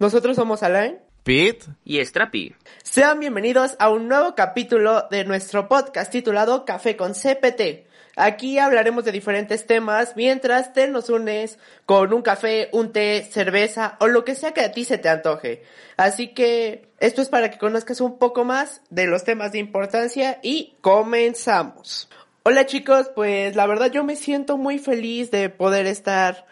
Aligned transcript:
Nosotros 0.00 0.34
somos 0.34 0.62
Alain 0.62 0.98
Pete 1.22 1.66
y 1.84 2.02
Strapi. 2.02 2.54
Sean 2.82 3.20
bienvenidos 3.20 3.76
a 3.78 3.90
un 3.90 4.08
nuevo 4.08 4.34
capítulo 4.34 5.06
de 5.10 5.26
nuestro 5.26 5.68
podcast 5.68 6.10
titulado 6.10 6.64
Café 6.64 6.96
con 6.96 7.12
CPT. 7.12 7.86
Aquí 8.16 8.58
hablaremos 8.58 9.04
de 9.04 9.12
diferentes 9.12 9.66
temas 9.66 10.14
mientras 10.16 10.72
te 10.72 10.88
nos 10.88 11.10
unes 11.10 11.58
con 11.84 12.14
un 12.14 12.22
café, 12.22 12.70
un 12.72 12.92
té, 12.92 13.28
cerveza 13.30 13.98
o 14.00 14.08
lo 14.08 14.24
que 14.24 14.34
sea 14.34 14.52
que 14.52 14.62
a 14.62 14.72
ti 14.72 14.86
se 14.86 14.96
te 14.96 15.10
antoje. 15.10 15.62
Así 15.98 16.28
que 16.28 16.88
esto 16.98 17.20
es 17.20 17.28
para 17.28 17.50
que 17.50 17.58
conozcas 17.58 18.00
un 18.00 18.18
poco 18.18 18.44
más 18.44 18.80
de 18.88 19.06
los 19.06 19.24
temas 19.24 19.52
de 19.52 19.58
importancia 19.58 20.38
y 20.42 20.76
comenzamos. 20.80 22.08
Hola 22.42 22.64
chicos, 22.64 23.10
pues 23.14 23.54
la 23.54 23.66
verdad 23.66 23.92
yo 23.92 24.02
me 24.02 24.16
siento 24.16 24.56
muy 24.56 24.78
feliz 24.78 25.30
de 25.30 25.50
poder 25.50 25.86
estar 25.86 26.46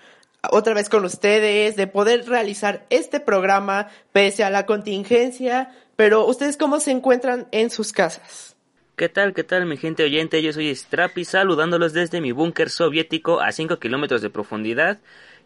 otra 0.51 0.75
vez 0.75 0.89
con 0.89 1.05
ustedes, 1.05 1.77
de 1.77 1.87
poder 1.87 2.27
realizar 2.29 2.87
este 2.91 3.21
programa 3.21 3.89
pese 4.13 4.45
a 4.45 4.51
la 4.51 4.67
contingencia, 4.67 5.75
pero 5.97 6.27
ustedes 6.27 6.57
cómo 6.57 6.81
se 6.81 6.91
encuentran 6.91 7.49
en 7.51 7.71
sus 7.71 7.93
casas. 7.93 8.57
¿Qué 8.97 9.09
tal, 9.09 9.33
qué 9.33 9.45
tal 9.45 9.65
mi 9.67 9.77
gente 9.77 10.03
oyente? 10.03 10.43
Yo 10.43 10.53
soy 10.53 10.75
Strapi 10.75 11.25
saludándolos 11.25 11.93
desde 11.93 12.21
mi 12.21 12.33
búnker 12.33 12.69
soviético 12.69 13.41
a 13.41 13.53
5 13.53 13.79
kilómetros 13.79 14.23
de 14.23 14.31
profundidad. 14.31 14.99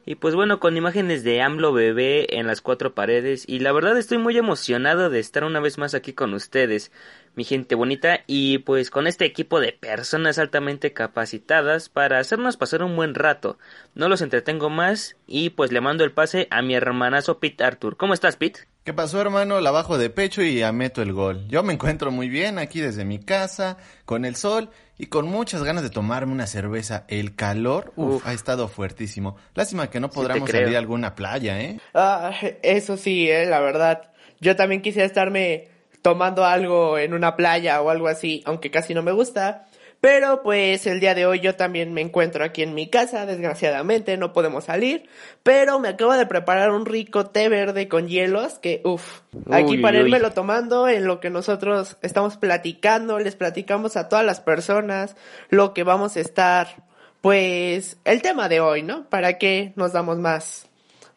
Y 0.05 0.17
pues 0.17 0.34
bueno, 0.34 0.58
con 0.58 0.77
imágenes 0.77 1.22
de 1.22 1.41
AMLO 1.41 1.72
bebé 1.72 2.39
en 2.39 2.47
las 2.48 2.61
cuatro 2.61 2.95
paredes. 2.95 3.45
Y 3.47 3.61
la 3.61 3.72
verdad 3.72 3.97
estoy 3.97 4.19
muy 4.19 4.36
emocionado 4.36 5.11
de 5.11 5.20
estar 5.20 5.45
una 5.45 5.61
vez 5.61 5.78
más 5.78 5.95
aquí 5.95 6.12
con 6.12 6.34
ustedes, 6.34 6.91
mi 7.36 7.45
gente 7.45 7.77
bonita. 7.77 8.20
Y 8.27 8.58
pues 8.58 8.91
con 8.91 9.06
este 9.06 9.25
equipo 9.25 9.61
de 9.61 9.73
personas 9.73 10.39
altamente 10.39 10.92
capacitadas 10.92 11.89
para 11.89 12.19
hacernos 12.19 12.56
pasar 12.56 12.83
un 12.83 12.97
buen 12.97 13.14
rato. 13.14 13.58
No 13.95 14.08
los 14.08 14.23
entretengo 14.23 14.70
más 14.70 15.17
y 15.27 15.50
pues 15.50 15.70
le 15.70 15.80
mando 15.80 16.03
el 16.03 16.12
pase 16.12 16.48
a 16.50 16.62
mi 16.62 16.75
hermanazo 16.75 17.39
Pete 17.39 17.62
Arthur. 17.62 17.97
¿Cómo 17.97 18.14
estás, 18.14 18.36
Pete? 18.36 18.72
¿Qué 18.85 18.93
pasó, 18.93 19.21
hermano? 19.21 19.61
La 19.61 19.71
bajo 19.71 19.97
de 19.97 20.11
pecho 20.11 20.43
y 20.43 20.57
ya 20.59 20.73
meto 20.73 21.03
el 21.03 21.13
gol. 21.13 21.47
Yo 21.47 21.63
me 21.63 21.73
encuentro 21.73 22.11
muy 22.11 22.29
bien 22.29 22.59
aquí 22.59 22.81
desde 22.81 23.05
mi 23.05 23.21
casa, 23.21 23.77
con 24.05 24.25
el 24.25 24.35
sol 24.35 24.71
y 24.99 25.07
con 25.07 25.29
muchas 25.29 25.63
ganas 25.63 25.85
de 25.85 25.91
tomarme 25.91 26.33
una 26.33 26.49
cerveza. 26.49 27.05
El 27.07 27.37
calor, 27.37 27.93
uf, 27.95 28.27
ha 28.27 28.33
estado 28.33 28.67
fuertísimo. 28.67 29.37
Lástima 29.55 29.89
que 29.89 30.01
no 30.01 30.11
podamos 30.11 30.51
salir 30.51 30.75
a 30.75 30.81
alguna 30.81 31.15
playa, 31.15 31.61
¿eh? 31.61 31.79
Ah, 31.95 32.33
eso 32.63 32.97
sí, 32.97 33.31
eh, 33.31 33.47
la 33.47 33.61
verdad. 33.61 34.11
Yo 34.41 34.57
también 34.57 34.83
quisiera 34.83 35.07
estarme 35.07 35.69
tomando 36.03 36.45
algo 36.45 36.98
en 36.98 37.15
una 37.15 37.37
playa 37.37 37.81
o 37.83 37.89
algo 37.89 38.09
así, 38.09 38.42
aunque 38.47 38.73
casi 38.73 38.95
no 38.95 39.03
me 39.05 39.13
gusta. 39.13 39.67
Pero 40.02 40.42
pues 40.42 40.85
el 40.89 40.98
día 40.98 41.14
de 41.14 41.27
hoy 41.27 41.39
yo 41.39 41.55
también 41.55 41.95
me 41.95 42.01
encuentro 42.01 42.45
aquí 42.45 42.63
en 42.63 42.74
mi 42.74 42.90
casa, 42.90 43.24
desgraciadamente 43.24 44.17
no 44.17 44.33
podemos 44.33 44.64
salir, 44.64 45.08
pero 45.45 45.79
me 45.79 45.86
acabo 45.90 46.14
de 46.14 46.27
preparar 46.27 46.73
un 46.73 46.86
rico 46.86 47.27
té 47.27 47.48
verde 47.48 47.86
con 47.86 48.08
hielos 48.08 48.55
que 48.58 48.80
uff, 48.83 49.20
aquí 49.52 49.77
Uy, 49.77 49.80
para 49.80 49.98
uy. 49.98 50.07
irmelo 50.07 50.33
tomando 50.33 50.89
en 50.89 51.07
lo 51.07 51.20
que 51.20 51.30
nosotros 51.30 51.98
estamos 52.02 52.36
platicando, 52.36 53.20
les 53.20 53.36
platicamos 53.36 53.96
a 53.96 54.08
todas 54.08 54.27
las 54.27 54.41
personas 54.41 55.14
lo 55.51 55.73
que 55.73 55.85
vamos 55.85 56.17
a 56.17 56.20
estar, 56.20 56.83
pues 57.20 57.96
el 58.05 58.23
tema 58.23 58.48
de 58.48 58.58
hoy, 58.58 58.83
¿no? 58.83 59.08
Para 59.08 59.39
que 59.39 59.73
nos 59.77 59.92
damos 59.92 60.18
más 60.18 60.67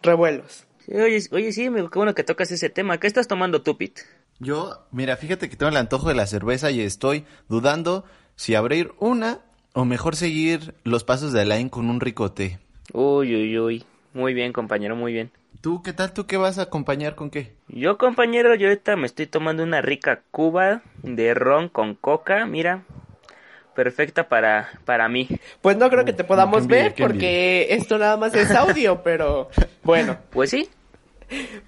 revuelos. 0.04 0.66
Sí, 0.86 0.94
Oye, 0.94 1.20
oye, 1.32 1.52
sí, 1.54 1.66
amigo, 1.66 1.90
qué 1.90 1.98
bueno 1.98 2.14
que 2.14 2.24
tocas 2.24 2.52
ese 2.52 2.70
tema. 2.70 3.00
¿Qué 3.00 3.08
estás 3.08 3.28
tomando 3.28 3.64
tú, 3.64 3.80
Pete? 3.80 4.04
Yo, 4.38 4.86
mira, 4.92 5.18
fíjate 5.18 5.50
que 5.50 5.56
tengo 5.56 5.72
el 5.72 5.78
antojo 5.78 6.10
de 6.10 6.14
la 6.14 6.28
cerveza 6.28 6.70
y 6.70 6.82
estoy 6.82 7.26
dudando 7.50 8.06
si 8.36 8.56
abrir 8.56 8.94
una 9.00 9.40
o 9.74 9.86
mejor 9.86 10.16
seguir 10.16 10.76
los 10.84 11.04
pasos 11.04 11.34
de 11.34 11.42
Alain 11.42 11.70
con 11.70 11.90
un 11.90 12.00
rico 12.00 12.32
té. 12.32 12.60
Uy, 12.94 13.36
uy, 13.36 13.60
uy. 13.60 13.86
Muy 14.14 14.34
bien, 14.34 14.54
compañero, 14.54 14.96
muy 14.96 15.12
bien. 15.12 15.32
¿Tú 15.62 15.82
qué 15.84 15.94
tal? 15.94 16.14
¿Tú 16.14 16.26
qué 16.26 16.38
vas 16.38 16.58
a 16.58 16.64
acompañar 16.64 17.16
con 17.16 17.30
qué? 17.30 17.54
Yo, 17.68 17.98
compañero, 17.98 18.56
yo 18.56 18.68
ahorita 18.68 18.96
me 18.96 19.08
estoy 19.08 19.28
tomando 19.28 19.64
una 19.64 19.82
rica 19.82 20.22
cuba 20.32 20.82
de 21.04 21.34
ron 21.34 21.70
con 21.70 21.96
coca, 21.96 22.46
mira. 22.46 22.84
Perfecta 23.74 24.30
para, 24.30 24.70
para 24.86 25.10
mí. 25.10 25.28
Pues 25.62 25.76
no 25.76 25.90
creo 25.90 26.06
que 26.06 26.14
te 26.14 26.24
podamos 26.24 26.62
envidia, 26.62 26.84
ver 26.84 26.96
porque 26.96 27.68
esto 27.72 27.98
nada 27.98 28.16
más 28.16 28.34
es 28.36 28.52
audio, 28.52 29.02
pero 29.04 29.50
bueno. 29.84 30.18
Pues 30.30 30.52
sí. 30.52 30.70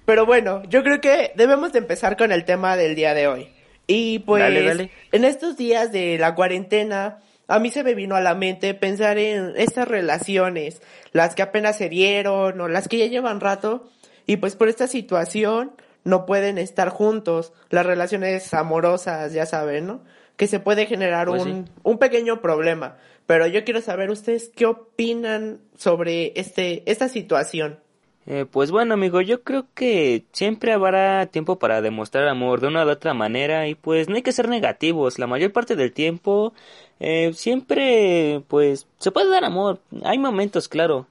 Pero 0.06 0.24
bueno, 0.24 0.62
yo 0.68 0.82
creo 0.82 1.00
que 1.00 1.32
debemos 1.34 1.72
de 1.72 1.80
empezar 1.80 2.16
con 2.16 2.32
el 2.32 2.44
tema 2.44 2.76
del 2.76 2.94
día 2.94 3.12
de 3.12 3.26
hoy. 3.26 3.48
Y 3.88 4.20
pues 4.20 4.42
Dale, 4.42 4.62
dale. 4.64 4.90
en 5.12 5.24
estos 5.24 5.56
días 5.56 5.90
de 5.90 6.18
la 6.18 6.34
cuarentena, 6.34 7.18
a 7.48 7.58
mí 7.58 7.70
se 7.70 7.82
me 7.82 7.94
vino 7.94 8.14
a 8.16 8.20
la 8.20 8.34
mente 8.34 8.74
pensar 8.74 9.16
en 9.18 9.54
estas 9.56 9.88
relaciones, 9.88 10.82
las 11.12 11.34
que 11.34 11.42
apenas 11.42 11.78
se 11.78 11.88
dieron 11.88 12.60
o 12.60 12.68
las 12.68 12.86
que 12.86 12.98
ya 12.98 13.06
llevan 13.06 13.40
rato, 13.40 13.88
y 14.26 14.36
pues 14.36 14.54
por 14.56 14.68
esta 14.68 14.86
situación 14.86 15.72
no 16.04 16.26
pueden 16.26 16.58
estar 16.58 16.90
juntos, 16.90 17.54
las 17.70 17.86
relaciones 17.86 18.52
amorosas, 18.52 19.32
ya 19.32 19.46
saben, 19.46 19.86
¿no? 19.86 20.04
Que 20.36 20.46
se 20.46 20.60
puede 20.60 20.84
generar 20.86 21.28
Pues 21.28 21.42
un, 21.42 21.66
sí. 21.66 21.72
un 21.82 21.98
pequeño 21.98 22.40
problema. 22.42 22.98
Pero 23.26 23.46
yo 23.46 23.64
quiero 23.64 23.80
saber 23.80 24.10
ustedes 24.10 24.50
qué 24.54 24.66
opinan 24.66 25.60
sobre 25.76 26.32
este, 26.38 26.82
esta 26.90 27.08
situación. 27.08 27.80
Eh, 28.30 28.44
pues 28.44 28.70
bueno, 28.70 28.92
amigo, 28.92 29.22
yo 29.22 29.42
creo 29.42 29.66
que 29.74 30.26
siempre 30.32 30.74
habrá 30.74 31.24
tiempo 31.28 31.58
para 31.58 31.80
demostrar 31.80 32.28
amor 32.28 32.60
de 32.60 32.66
una 32.66 32.84
u 32.84 32.90
otra 32.90 33.14
manera 33.14 33.68
y 33.68 33.74
pues 33.74 34.10
no 34.10 34.16
hay 34.16 34.22
que 34.22 34.32
ser 34.32 34.50
negativos. 34.50 35.18
La 35.18 35.26
mayor 35.26 35.50
parte 35.50 35.76
del 35.76 35.92
tiempo 35.92 36.52
eh, 37.00 37.32
siempre 37.32 38.42
pues 38.48 38.86
se 38.98 39.12
puede 39.12 39.30
dar 39.30 39.44
amor. 39.44 39.80
Hay 40.04 40.18
momentos, 40.18 40.68
claro, 40.68 41.06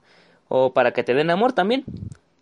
o 0.48 0.72
para 0.72 0.92
que 0.92 1.02
te 1.02 1.12
den 1.14 1.30
amor 1.30 1.52
también. 1.52 1.84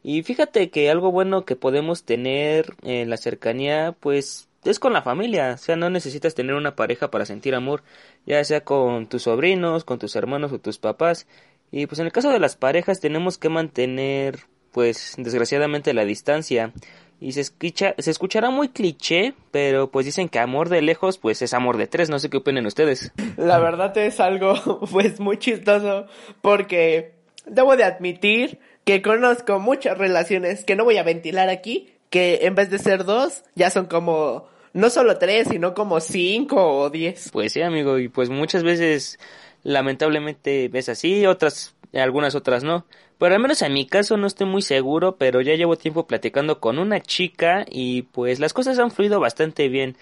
Y 0.02 0.22
fíjate 0.24 0.68
que 0.68 0.90
algo 0.90 1.10
bueno 1.10 1.46
que 1.46 1.56
podemos 1.56 2.04
tener 2.04 2.74
en 2.82 3.08
la 3.08 3.16
cercanía 3.16 3.96
pues 3.98 4.46
es 4.64 4.78
con 4.78 4.92
la 4.92 5.00
familia. 5.02 5.52
O 5.54 5.58
sea, 5.58 5.76
no 5.76 5.88
necesitas 5.88 6.34
tener 6.34 6.54
una 6.54 6.76
pareja 6.76 7.10
para 7.10 7.24
sentir 7.24 7.54
amor, 7.54 7.82
ya 8.26 8.44
sea 8.44 8.62
con 8.62 9.06
tus 9.08 9.22
sobrinos, 9.22 9.84
con 9.84 9.98
tus 9.98 10.16
hermanos 10.16 10.52
o 10.52 10.58
tus 10.60 10.76
papás. 10.78 11.26
Y 11.72 11.86
pues 11.86 11.98
en 11.98 12.06
el 12.06 12.12
caso 12.12 12.30
de 12.30 12.40
las 12.40 12.56
parejas 12.56 13.00
tenemos 13.00 13.38
que 13.38 13.48
mantener 13.48 14.40
pues 14.76 15.14
desgraciadamente 15.16 15.94
la 15.94 16.04
distancia. 16.04 16.70
Y 17.18 17.32
se 17.32 17.40
escucha 17.40 17.94
se 17.96 18.10
escuchará 18.10 18.50
muy 18.50 18.68
cliché 18.68 19.32
pero 19.50 19.90
pues 19.90 20.04
dicen 20.04 20.28
que 20.28 20.38
amor 20.38 20.68
de 20.68 20.82
lejos 20.82 21.16
pues 21.16 21.40
es 21.40 21.54
amor 21.54 21.78
de 21.78 21.86
tres. 21.86 22.10
No 22.10 22.18
sé 22.18 22.28
qué 22.28 22.36
opinen 22.36 22.66
ustedes. 22.66 23.10
La 23.38 23.58
verdad 23.58 23.96
es 23.96 24.20
algo 24.20 24.80
pues 24.92 25.18
muy 25.18 25.38
chistoso 25.38 26.04
porque 26.42 27.14
debo 27.46 27.74
de 27.74 27.84
admitir 27.84 28.58
que 28.84 29.00
conozco 29.00 29.60
muchas 29.60 29.96
relaciones 29.96 30.62
que 30.62 30.76
no 30.76 30.84
voy 30.84 30.98
a 30.98 31.02
ventilar 31.02 31.48
aquí, 31.48 31.94
que 32.10 32.40
en 32.42 32.54
vez 32.54 32.68
de 32.68 32.78
ser 32.78 33.04
dos 33.04 33.44
ya 33.54 33.70
son 33.70 33.86
como 33.86 34.46
no 34.74 34.90
solo 34.90 35.16
tres, 35.16 35.48
sino 35.48 35.72
como 35.72 36.00
cinco 36.00 36.80
o 36.80 36.90
diez. 36.90 37.30
pues 37.32 37.54
sí 37.54 37.62
amigo 37.62 37.98
y 37.98 38.08
pues 38.10 38.28
muchas 38.28 38.62
veces 38.62 39.18
lamentablemente 39.62 40.68
ves 40.68 40.90
así 40.90 41.24
otras 41.24 41.74
algunas 41.94 42.34
otras 42.34 42.62
no 42.62 42.84
pero 43.18 43.34
al 43.34 43.40
menos 43.40 43.62
en 43.62 43.72
mi 43.72 43.86
caso 43.86 44.16
no 44.16 44.26
estoy 44.26 44.46
muy 44.46 44.62
seguro 44.62 45.16
pero 45.16 45.40
ya 45.40 45.54
llevo 45.54 45.76
tiempo 45.76 46.06
platicando 46.06 46.60
con 46.60 46.78
una 46.78 47.00
chica 47.00 47.64
y 47.70 48.02
pues 48.02 48.40
las 48.40 48.52
cosas 48.52 48.78
han 48.78 48.90
fluido 48.90 49.20
bastante 49.20 49.68
bien 49.68 49.96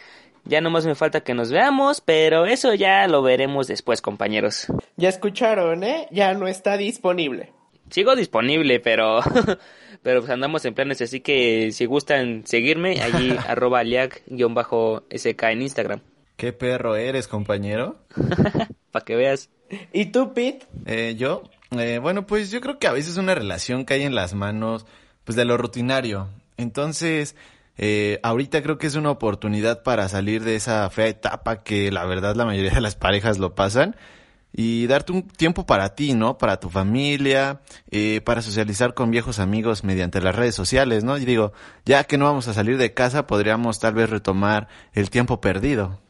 ya 0.44 0.60
nomás 0.60 0.86
me 0.86 0.94
falta 0.94 1.22
que 1.22 1.34
nos 1.34 1.50
veamos 1.50 2.00
pero 2.00 2.46
eso 2.46 2.74
ya 2.74 3.06
lo 3.08 3.22
veremos 3.22 3.66
después 3.66 4.02
compañeros 4.02 4.66
Ya 4.96 5.08
escucharon, 5.08 5.84
¿eh? 5.84 6.06
Ya 6.10 6.34
no 6.34 6.46
está 6.46 6.76
disponible. 6.76 7.52
Sigo 7.90 8.16
disponible, 8.16 8.80
pero 8.80 9.20
pero 10.02 10.20
pues 10.20 10.30
andamos 10.30 10.64
en 10.64 10.74
planes, 10.74 11.00
así 11.00 11.20
que 11.20 11.70
si 11.72 11.86
gustan 11.86 12.46
seguirme, 12.46 13.00
allí 13.00 13.34
arroba 13.48 13.80
aliac-sk 13.80 15.42
en 15.50 15.62
Instagram, 15.62 16.00
¿Qué 16.36 16.52
perro 16.52 16.96
eres, 16.96 17.28
compañero? 17.28 17.96
para 18.90 19.04
que 19.04 19.16
veas. 19.16 19.50
¿Y 19.92 20.06
tú, 20.06 20.34
Pete? 20.34 20.66
Eh, 20.86 21.14
yo, 21.16 21.44
Eh, 21.78 21.98
bueno, 21.98 22.26
pues 22.26 22.50
yo 22.50 22.60
creo 22.60 22.78
que 22.78 22.86
a 22.86 22.92
veces 22.92 23.16
una 23.16 23.34
relación 23.34 23.84
cae 23.84 24.04
en 24.04 24.14
las 24.14 24.34
manos, 24.34 24.86
pues 25.24 25.36
de 25.36 25.44
lo 25.44 25.56
rutinario. 25.56 26.28
Entonces, 26.56 27.36
eh, 27.76 28.20
ahorita 28.22 28.62
creo 28.62 28.78
que 28.78 28.86
es 28.86 28.94
una 28.94 29.10
oportunidad 29.10 29.82
para 29.82 30.08
salir 30.08 30.44
de 30.44 30.56
esa 30.56 30.88
fea 30.90 31.08
etapa 31.08 31.62
que 31.62 31.90
la 31.90 32.04
verdad 32.04 32.36
la 32.36 32.44
mayoría 32.44 32.70
de 32.72 32.80
las 32.80 32.94
parejas 32.94 33.38
lo 33.38 33.54
pasan 33.54 33.96
y 34.56 34.86
darte 34.86 35.12
un 35.12 35.26
tiempo 35.26 35.66
para 35.66 35.96
ti, 35.96 36.14
¿no? 36.14 36.38
Para 36.38 36.60
tu 36.60 36.70
familia, 36.70 37.60
eh, 37.90 38.20
para 38.24 38.40
socializar 38.40 38.94
con 38.94 39.10
viejos 39.10 39.40
amigos 39.40 39.82
mediante 39.82 40.20
las 40.20 40.36
redes 40.36 40.54
sociales, 40.54 41.02
¿no? 41.02 41.18
Y 41.18 41.24
digo, 41.24 41.52
ya 41.84 42.04
que 42.04 42.18
no 42.18 42.26
vamos 42.26 42.46
a 42.46 42.54
salir 42.54 42.78
de 42.78 42.94
casa, 42.94 43.26
podríamos 43.26 43.80
tal 43.80 43.94
vez 43.94 44.10
retomar 44.10 44.68
el 44.92 45.10
tiempo 45.10 45.40
perdido. 45.40 46.00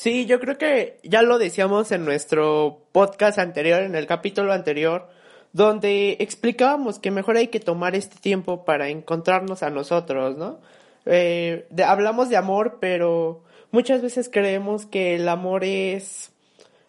Sí, 0.00 0.24
yo 0.24 0.40
creo 0.40 0.56
que 0.56 0.98
ya 1.02 1.20
lo 1.20 1.38
decíamos 1.38 1.92
en 1.92 2.06
nuestro 2.06 2.78
podcast 2.90 3.38
anterior, 3.38 3.82
en 3.82 3.94
el 3.94 4.06
capítulo 4.06 4.54
anterior, 4.54 5.10
donde 5.52 6.16
explicábamos 6.20 6.98
que 6.98 7.10
mejor 7.10 7.36
hay 7.36 7.48
que 7.48 7.60
tomar 7.60 7.94
este 7.94 8.16
tiempo 8.18 8.64
para 8.64 8.88
encontrarnos 8.88 9.62
a 9.62 9.68
nosotros, 9.68 10.38
¿no? 10.38 10.58
Eh, 11.04 11.68
hablamos 11.86 12.30
de 12.30 12.38
amor, 12.38 12.78
pero 12.80 13.42
muchas 13.72 14.00
veces 14.00 14.30
creemos 14.32 14.86
que 14.86 15.16
el 15.16 15.28
amor 15.28 15.64
es 15.64 16.32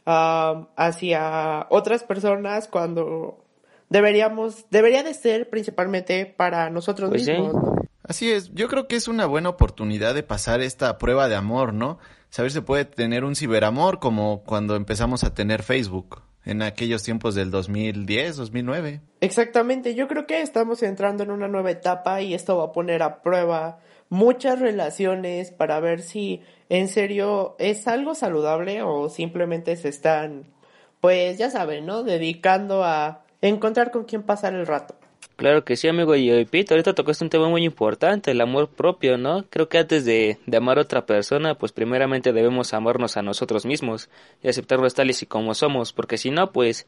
hacia 0.06 1.68
otras 1.70 2.04
personas 2.04 2.70
cuando 2.70 3.44
deberíamos, 3.90 4.68
debería 4.70 5.04
de 5.04 5.14
ser 5.14 5.50
principalmente 5.50 6.26
para 6.26 6.70
nosotros 6.70 7.10
Pues 7.10 7.26
sí. 7.26 7.34
mismos. 7.34 7.56
¿no? 7.56 7.81
Así 8.12 8.30
es, 8.30 8.54
yo 8.54 8.68
creo 8.68 8.90
que 8.90 8.98
es 8.98 9.08
una 9.08 9.26
buena 9.26 9.48
oportunidad 9.48 10.14
de 10.14 10.22
pasar 10.22 10.60
esta 10.60 10.98
prueba 10.98 11.30
de 11.30 11.38
amor, 11.38 11.74
¿no? 11.74 11.98
Saber 12.30 12.52
si 12.52 12.60
puede 12.60 12.84
tener 12.84 13.24
un 13.24 13.38
ciberamor 13.38 14.00
como 14.00 14.44
cuando 14.44 14.76
empezamos 14.76 15.24
a 15.24 15.34
tener 15.34 15.64
Facebook 15.64 16.22
en 16.44 16.62
aquellos 16.62 17.04
tiempos 17.04 17.36
del 17.36 17.52
2010, 17.52 18.36
2009. 18.36 19.00
Exactamente, 19.22 19.96
yo 19.96 20.10
creo 20.10 20.28
que 20.28 20.42
estamos 20.42 20.84
entrando 20.84 21.24
en 21.24 21.32
una 21.32 21.48
nueva 21.48 21.72
etapa 21.72 22.22
y 22.22 22.34
esto 22.34 22.58
va 22.58 22.66
a 22.66 22.72
poner 22.74 23.02
a 23.02 23.22
prueba 23.22 23.80
muchas 24.10 24.60
relaciones 24.60 25.52
para 25.52 25.80
ver 25.80 26.02
si 26.02 26.42
en 26.68 26.90
serio 26.90 27.56
es 27.60 27.88
algo 27.88 28.14
saludable 28.14 28.82
o 28.82 29.08
simplemente 29.08 29.78
se 29.78 29.88
están, 29.88 30.52
pues 31.00 31.38
ya 31.38 31.50
saben, 31.50 31.86
¿no? 31.86 32.04
Dedicando 32.04 32.84
a 32.84 33.24
encontrar 33.40 33.90
con 33.90 34.04
quién 34.04 34.24
pasar 34.24 34.54
el 34.54 34.68
rato. 34.68 35.01
Claro 35.36 35.64
que 35.66 35.76
sí, 35.76 35.88
amigo. 35.88 36.16
Y 36.16 36.46
Pito, 36.46 36.74
ahorita 36.74 36.94
tocaste 36.94 37.24
un 37.24 37.30
tema 37.30 37.50
muy 37.50 37.64
importante, 37.64 38.32
el 38.32 38.42
amor 38.42 38.70
propio, 38.70 39.18
¿no? 39.18 39.46
Creo 39.50 39.70
que 39.70 39.80
antes 39.80 40.06
de, 40.06 40.38
de 40.46 40.58
amar 40.58 40.78
a 40.78 40.82
otra 40.82 41.06
persona, 41.06 41.58
pues 41.58 41.72
primeramente 41.72 42.34
debemos 42.34 42.74
amarnos 42.74 43.18
a 43.18 43.22
nosotros 43.22 43.66
mismos 43.66 44.10
y 44.44 44.50
aceptarnos 44.50 44.94
tales 44.94 45.22
y 45.24 45.26
como 45.26 45.54
somos, 45.54 45.94
porque 45.94 46.18
si 46.18 46.30
no, 46.32 46.52
pues, 46.52 46.86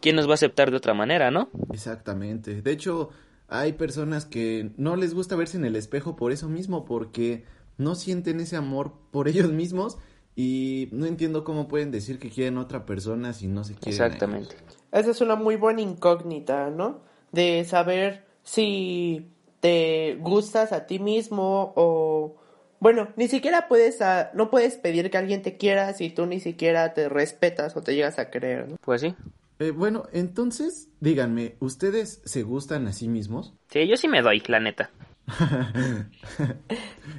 ¿quién 0.00 0.16
nos 0.16 0.26
va 0.26 0.32
a 0.32 0.34
aceptar 0.34 0.70
de 0.70 0.76
otra 0.76 0.94
manera, 0.94 1.30
no? 1.30 1.48
Exactamente. 1.72 2.60
De 2.60 2.72
hecho, 2.72 3.10
hay 3.48 3.72
personas 3.74 4.24
que 4.24 4.70
no 4.76 4.96
les 4.96 5.14
gusta 5.14 5.36
verse 5.36 5.56
en 5.56 5.64
el 5.64 5.76
espejo 5.76 6.16
por 6.16 6.32
eso 6.32 6.48
mismo, 6.48 6.84
porque 6.84 7.44
no 7.78 7.94
sienten 7.94 8.40
ese 8.40 8.56
amor 8.56 8.92
por 9.10 9.28
ellos 9.28 9.50
mismos 9.52 9.98
y 10.36 10.88
no 10.92 11.06
entiendo 11.06 11.44
cómo 11.44 11.68
pueden 11.68 11.90
decir 11.90 12.18
que 12.18 12.30
quieren 12.30 12.58
otra 12.58 12.84
persona 12.86 13.32
si 13.32 13.46
no 13.46 13.64
se 13.64 13.74
quieren. 13.74 14.02
a 14.02 14.06
ellos. 14.06 14.14
Exactamente. 14.14 14.56
Esa 14.92 15.10
es 15.10 15.20
una 15.20 15.36
muy 15.36 15.56
buena 15.56 15.80
incógnita, 15.80 16.70
¿no? 16.70 17.02
De 17.34 17.64
saber 17.64 18.24
si 18.42 19.26
te 19.60 20.16
gustas 20.20 20.72
a 20.72 20.86
ti 20.86 20.98
mismo 20.98 21.72
o 21.76 22.36
bueno, 22.80 23.08
ni 23.16 23.28
siquiera 23.28 23.66
puedes 23.66 24.02
a- 24.02 24.30
no 24.34 24.50
puedes 24.50 24.74
pedir 24.76 25.10
que 25.10 25.16
alguien 25.16 25.40
te 25.42 25.56
quiera 25.56 25.92
si 25.94 26.10
tú 26.10 26.26
ni 26.26 26.38
siquiera 26.38 26.92
te 26.92 27.08
respetas 27.08 27.74
o 27.76 27.82
te 27.82 27.94
llegas 27.94 28.18
a 28.18 28.30
creer, 28.30 28.68
¿no? 28.68 28.76
Pues 28.82 29.00
sí. 29.00 29.14
Eh, 29.58 29.70
bueno, 29.70 30.04
entonces, 30.12 30.88
díganme, 31.00 31.54
¿ustedes 31.60 32.20
se 32.24 32.42
gustan 32.42 32.86
a 32.86 32.92
sí 32.92 33.08
mismos? 33.08 33.54
Sí, 33.70 33.86
yo 33.86 33.96
sí 33.96 34.06
me 34.08 34.20
doy, 34.20 34.42
la 34.48 34.60
neta. 34.60 34.90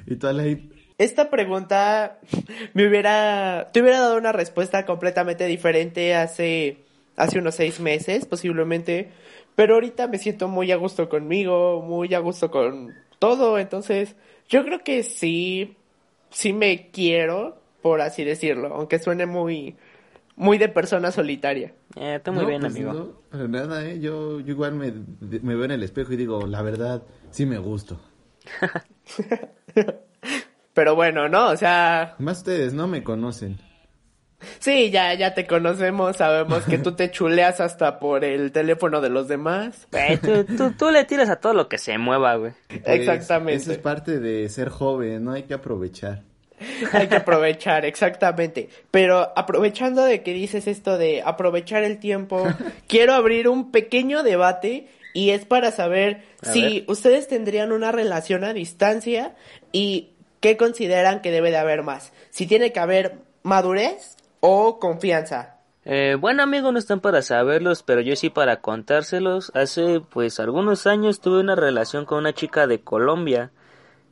y 0.06 0.16
tú, 0.16 0.26
Alain, 0.28 0.72
Esta 0.98 1.30
pregunta 1.30 2.18
me 2.74 2.86
hubiera, 2.88 3.68
te 3.72 3.80
hubiera 3.80 4.00
dado 4.00 4.16
una 4.16 4.32
respuesta 4.32 4.86
completamente 4.86 5.46
diferente 5.46 6.14
hace, 6.14 6.84
hace 7.16 7.38
unos 7.38 7.54
seis 7.56 7.80
meses, 7.80 8.24
posiblemente, 8.26 9.10
pero 9.56 9.74
ahorita 9.74 10.06
me 10.08 10.18
siento 10.18 10.48
muy 10.48 10.70
a 10.72 10.76
gusto 10.76 11.08
conmigo, 11.08 11.82
muy 11.82 12.14
a 12.14 12.20
gusto 12.20 12.50
con 12.52 12.94
todo, 13.18 13.58
entonces 13.58 14.14
yo 14.48 14.64
creo 14.64 14.84
que 14.84 15.02
sí, 15.02 15.76
sí 16.30 16.52
me 16.52 16.90
quiero, 16.92 17.58
por 17.82 18.00
así 18.02 18.22
decirlo, 18.24 18.74
aunque 18.74 18.98
suene 19.00 19.26
muy, 19.26 19.76
muy 20.36 20.58
de 20.58 20.68
persona 20.68 21.10
solitaria. 21.10 21.74
Eh, 21.96 22.16
está 22.16 22.30
muy 22.32 22.44
No, 22.44 22.46
bien, 22.46 22.60
pues 22.60 22.74
amigo. 22.76 22.92
no, 22.92 23.12
para 23.30 23.48
nada, 23.48 23.84
¿eh? 23.88 23.98
Yo, 24.00 24.40
yo 24.40 24.52
igual 24.52 24.74
me, 24.74 24.92
me 25.20 25.54
veo 25.56 25.64
en 25.64 25.72
el 25.72 25.82
espejo 25.82 26.12
y 26.12 26.16
digo, 26.16 26.46
la 26.46 26.62
verdad, 26.62 27.02
sí 27.30 27.46
me 27.46 27.58
gusto. 27.58 27.98
Pero 30.74 30.94
bueno, 30.94 31.28
¿no? 31.28 31.48
O 31.48 31.56
sea, 31.56 32.14
Más 32.18 32.38
ustedes 32.38 32.74
no 32.74 32.86
me 32.86 33.02
conocen. 33.02 33.58
Sí, 34.58 34.90
ya, 34.90 35.14
ya 35.14 35.34
te 35.34 35.46
conocemos, 35.46 36.16
sabemos 36.16 36.64
que 36.64 36.78
tú 36.78 36.92
te 36.94 37.10
chuleas 37.12 37.60
hasta 37.60 37.98
por 37.98 38.24
el 38.24 38.52
teléfono 38.52 39.00
de 39.00 39.10
los 39.10 39.28
demás. 39.28 39.86
Eh, 39.92 40.18
tú, 40.18 40.44
tú, 40.56 40.72
tú 40.72 40.90
le 40.90 41.04
tiras 41.04 41.28
a 41.30 41.36
todo 41.36 41.54
lo 41.54 41.68
que 41.68 41.78
se 41.78 41.98
mueva, 41.98 42.34
güey. 42.36 42.52
Pues, 42.68 42.82
Exactamente. 42.84 43.62
Eso 43.62 43.72
es 43.72 43.78
parte 43.78 44.18
de 44.20 44.48
ser 44.48 44.68
joven, 44.68 45.24
¿no? 45.24 45.32
Hay 45.32 45.44
que 45.44 45.54
aprovechar. 45.54 46.22
Hay 46.92 47.08
que 47.08 47.16
aprovechar, 47.16 47.84
exactamente. 47.84 48.70
Pero 48.90 49.32
aprovechando 49.36 50.02
de 50.04 50.22
que 50.22 50.32
dices 50.32 50.66
esto 50.66 50.96
de 50.96 51.22
aprovechar 51.22 51.82
el 51.84 51.98
tiempo, 51.98 52.46
quiero 52.88 53.12
abrir 53.14 53.48
un 53.48 53.70
pequeño 53.70 54.22
debate 54.22 54.88
y 55.12 55.30
es 55.30 55.44
para 55.44 55.70
saber 55.70 56.22
A 56.42 56.52
si 56.52 56.62
ver. 56.62 56.84
ustedes 56.88 57.28
tendrían 57.28 57.72
una 57.72 57.92
relación 57.92 58.44
a 58.44 58.52
distancia 58.52 59.34
y 59.72 60.10
qué 60.40 60.56
consideran 60.56 61.20
que 61.20 61.30
debe 61.30 61.50
de 61.50 61.56
haber 61.58 61.82
más. 61.82 62.12
Si 62.30 62.46
tiene 62.46 62.72
que 62.72 62.80
haber 62.80 63.16
madurez 63.42 64.16
o 64.46 64.78
confianza. 64.78 65.56
Eh, 65.84 66.16
bueno, 66.20 66.42
amigo, 66.42 66.70
no 66.72 66.78
están 66.78 67.00
para 67.00 67.22
saberlos, 67.22 67.82
pero 67.82 68.00
yo 68.00 68.14
sí 68.16 68.30
para 68.30 68.60
contárselos. 68.60 69.50
Hace, 69.54 70.00
pues, 70.00 70.40
algunos 70.40 70.86
años 70.86 71.20
tuve 71.20 71.40
una 71.40 71.56
relación 71.56 72.04
con 72.04 72.18
una 72.18 72.32
chica 72.32 72.66
de 72.66 72.80
Colombia. 72.80 73.50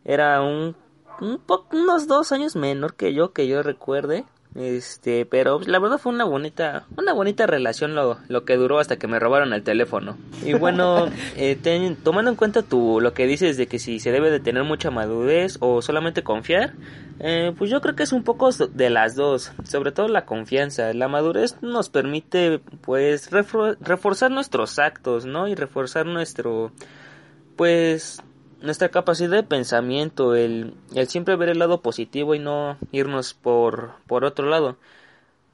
Era 0.05 0.43
un, 0.43 0.77
unos 1.21 2.07
dos 2.07 2.33
años 2.33 2.57
menor 2.57 2.95
que 2.95 3.15
yo, 3.15 3.33
que 3.33 3.47
yo 3.47 3.63
recuerde. 3.63 4.25
Este, 4.55 5.27
pero 5.27 5.59
la 5.67 5.81
verdad 5.81 5.99
fue 5.99 6.13
una 6.13 6.25
bonita, 6.25 6.85
una 6.97 7.13
bonita 7.13 7.45
relación 7.47 7.97
lo, 7.97 8.19
lo 8.29 8.45
que 8.45 8.57
duró 8.57 8.79
hasta 8.79 8.97
que 8.97 9.09
me 9.09 9.19
robaron 9.19 9.53
el 9.53 9.65
teléfono. 9.65 10.17
Y 10.45 10.53
bueno, 10.53 11.07
eh, 11.37 11.57
ten- 11.61 11.97
tomando 11.97 12.31
en 12.31 12.37
cuenta 12.37 12.63
tu, 12.63 13.01
lo 13.01 13.15
que 13.15 13.27
dices 13.27 13.57
de 13.57 13.67
que 13.67 13.81
si 13.81 13.99
se 13.99 14.13
debe 14.13 14.31
de 14.31 14.39
tener 14.39 14.63
mucha 14.63 14.93
madurez 14.93 15.57
o 15.61 15.83
solamente 15.83 16.23
confiar, 16.23 16.73
eh, 17.19 17.53
pues 17.59 17.69
yo 17.69 17.81
creo 17.81 17.97
que 17.97 18.05
es 18.05 18.13
un 18.13 18.23
poco 18.23 18.51
de 18.53 18.91
las 18.91 19.17
dos, 19.17 19.51
sobre 19.65 19.91
todo 19.91 20.07
la 20.07 20.25
confianza. 20.25 20.93
La 20.95 21.09
madurez 21.09 21.57
nos 21.61 21.89
permite 21.89 22.61
pues 22.83 23.33
refro- 23.33 23.77
reforzar 23.81 24.31
nuestros 24.31 24.79
actos, 24.79 25.27
¿no? 25.27 25.49
Y 25.49 25.57
reforzar 25.57 26.07
nuestro, 26.07 26.71
pues 27.57 28.23
nuestra 28.65 28.89
capacidad 28.89 29.31
de 29.31 29.43
pensamiento, 29.43 30.35
el, 30.35 30.75
el 30.95 31.09
siempre 31.09 31.37
ver 31.37 31.51
el 31.51 31.59
lado 31.59 31.83
positivo 31.83 32.35
y 32.35 32.39
no 32.39 32.79
irnos 32.93 33.35
por, 33.35 33.93
por 34.07 34.25
otro 34.25 34.49
lado. 34.49 34.77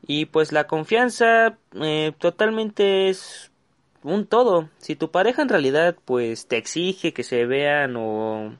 Y 0.07 0.27
pues 0.27 0.53
la 0.53 0.67
confianza 0.67 1.59
eh, 1.75 2.13
totalmente 2.19 3.09
es 3.11 3.51
un 4.03 4.27
todo. 4.27 4.71
Si 4.79 4.97
tu 4.97 5.11
pareja 5.11 5.43
en 5.43 5.49
realidad 5.49 5.97
pues 6.05 6.47
te 6.47 6.57
exige 6.57 7.13
que 7.13 7.23
se 7.23 7.47
vean 7.47 7.97
o, 7.97 8.57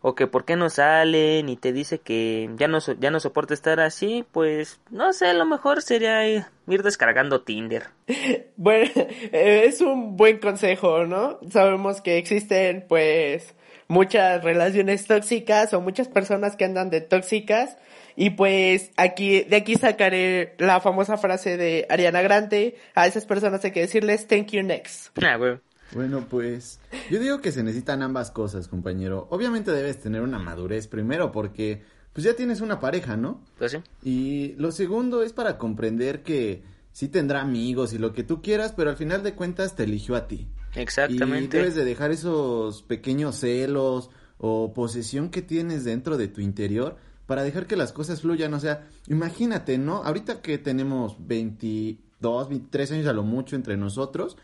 o 0.00 0.14
que 0.14 0.26
por 0.26 0.44
qué 0.44 0.56
no 0.56 0.70
salen 0.70 1.48
y 1.48 1.56
te 1.56 1.72
dice 1.72 1.98
que 1.98 2.50
ya 2.56 2.68
no, 2.68 2.78
ya 2.78 3.10
no 3.10 3.20
soporta 3.20 3.54
estar 3.54 3.80
así, 3.80 4.24
pues 4.32 4.80
no 4.90 5.12
sé, 5.12 5.34
lo 5.34 5.44
mejor 5.46 5.82
sería 5.82 6.26
ir 6.26 6.82
descargando 6.82 7.42
Tinder. 7.42 7.88
Bueno, 8.60 8.90
es 9.32 9.80
un 9.80 10.16
buen 10.16 10.38
consejo, 10.38 11.06
¿no? 11.06 11.38
Sabemos 11.48 12.00
que 12.00 12.18
existen, 12.18 12.84
pues, 12.88 13.54
muchas 13.88 14.44
relaciones 14.44 15.06
tóxicas 15.06 15.72
o 15.74 15.80
muchas 15.80 16.08
personas 16.08 16.56
que 16.56 16.64
andan 16.64 16.90
de 16.90 17.00
tóxicas. 17.00 17.76
Y 18.14 18.30
pues 18.30 18.90
aquí, 18.96 19.42
de 19.42 19.56
aquí 19.56 19.76
sacaré 19.76 20.54
la 20.58 20.80
famosa 20.80 21.16
frase 21.16 21.56
de 21.56 21.86
Ariana 21.88 22.22
Grande. 22.22 22.76
A 22.94 23.06
esas 23.06 23.26
personas 23.26 23.64
hay 23.64 23.72
que 23.72 23.80
decirles 23.80 24.26
thank 24.26 24.48
you 24.48 24.62
next. 24.62 25.16
Ah, 25.22 25.36
güey. 25.36 25.58
Bueno, 25.92 26.26
pues 26.28 26.80
yo 27.10 27.18
digo 27.18 27.40
que 27.40 27.50
se 27.50 27.62
necesitan 27.62 28.02
ambas 28.02 28.30
cosas, 28.30 28.68
compañero. 28.68 29.26
Obviamente 29.30 29.70
debes 29.70 29.98
tener 30.00 30.20
una 30.20 30.38
madurez 30.38 30.86
primero 30.86 31.32
porque 31.32 31.82
pues 32.12 32.24
ya 32.24 32.34
tienes 32.34 32.60
una 32.60 32.78
pareja, 32.80 33.16
¿no? 33.16 33.40
Pues 33.56 33.72
sí. 33.72 33.78
Y 34.02 34.54
lo 34.58 34.70
segundo 34.72 35.22
es 35.22 35.32
para 35.32 35.56
comprender 35.56 36.22
que 36.22 36.62
sí 36.92 37.08
tendrá 37.08 37.40
amigos 37.40 37.92
y 37.92 37.98
lo 37.98 38.12
que 38.12 38.24
tú 38.24 38.42
quieras, 38.42 38.74
pero 38.76 38.90
al 38.90 38.96
final 38.96 39.22
de 39.22 39.34
cuentas 39.34 39.76
te 39.76 39.84
eligió 39.84 40.16
a 40.16 40.26
ti. 40.26 40.48
Y 40.76 40.80
Exactamente. 40.80 41.56
debes 41.58 41.74
de 41.74 41.84
dejar 41.84 42.10
esos 42.10 42.82
pequeños 42.82 43.36
celos 43.36 44.10
o 44.38 44.72
posesión 44.74 45.30
que 45.30 45.42
tienes 45.42 45.84
dentro 45.84 46.16
de 46.16 46.28
tu 46.28 46.40
interior 46.40 46.96
para 47.26 47.42
dejar 47.42 47.66
que 47.66 47.76
las 47.76 47.92
cosas 47.92 48.22
fluyan. 48.22 48.54
O 48.54 48.60
sea, 48.60 48.88
imagínate, 49.06 49.78
¿no? 49.78 50.02
Ahorita 50.04 50.40
que 50.42 50.58
tenemos 50.58 51.16
22, 51.26 52.48
23 52.48 52.92
años 52.92 53.06
a 53.06 53.12
lo 53.12 53.22
mucho 53.22 53.56
entre 53.56 53.76
nosotros, 53.76 54.36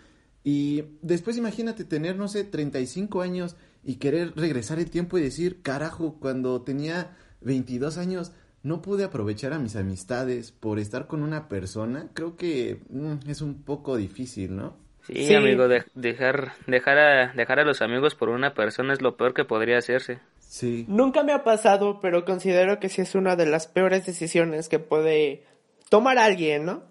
Y 0.47 0.85
después 1.01 1.39
imagínate 1.39 1.85
tener, 1.85 2.17
no 2.17 2.29
sé, 2.29 2.45
35 2.45 3.23
años 3.23 3.57
y 3.83 3.95
querer 3.97 4.35
regresar 4.37 4.79
el 4.79 4.91
tiempo 4.91 5.17
y 5.17 5.23
decir, 5.23 5.63
carajo, 5.63 6.19
cuando 6.21 6.61
tenía 6.63 7.17
22 7.41 7.97
años 7.97 8.33
no 8.63 8.83
pude 8.83 9.05
aprovechar 9.05 9.53
a 9.55 9.59
mis 9.59 9.75
amistades 9.77 10.53
por 10.53 10.79
estar 10.79 11.07
con 11.07 11.23
una 11.23 11.49
persona, 11.49 12.11
creo 12.15 12.37
que 12.37 12.83
mm, 12.91 13.29
es 13.31 13.41
un 13.41 13.63
poco 13.63 13.97
difícil, 13.97 14.55
¿no? 14.57 14.77
Sí, 15.07 15.35
amigo, 15.35 15.69
dejar, 15.69 16.53
dejar, 16.67 16.99
a, 16.99 17.33
dejar 17.35 17.61
a 17.61 17.65
los 17.65 17.83
amigos 17.83 18.15
por 18.15 18.31
una 18.31 18.55
persona 18.55 18.95
es 18.95 19.03
lo 19.03 19.17
peor 19.17 19.35
que 19.35 19.45
podría 19.45 19.77
hacerse. 19.77 20.19
Sí. 20.41 20.87
Nunca 20.89 21.23
me 21.23 21.33
ha 21.33 21.45
pasado, 21.45 22.01
pero 22.01 22.25
considero 22.25 22.81
que 22.81 22.89
sí 22.89 23.03
es 23.03 23.15
una 23.15 23.37
de 23.37 23.47
las 23.47 23.67
peores 23.67 24.07
decisiones 24.07 24.69
que 24.69 24.79
puede 24.79 25.43
tomar 25.91 26.19
alguien, 26.19 26.65
¿no? 26.65 26.83